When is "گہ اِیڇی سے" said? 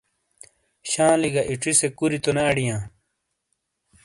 1.33-1.87